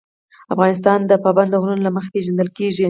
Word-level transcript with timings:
افغانستان 0.53 0.99
د 1.09 1.11
پابندی 1.25 1.55
غرونه 1.61 1.81
له 1.85 1.91
مخې 1.95 2.09
پېژندل 2.15 2.49
کېږي. 2.57 2.79